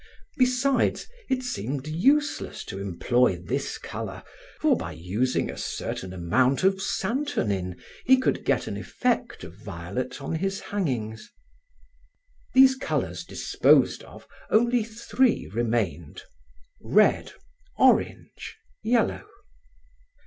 [0.35, 4.23] Besides, it seemed useless to employ this color,
[4.59, 10.19] for by using a certain amount of santonin, he could get an effect of violet
[10.19, 11.31] on his hangings.
[12.55, 16.23] These colors disposed of, only three remained:
[16.81, 17.33] red,
[17.77, 19.27] orange, yellow.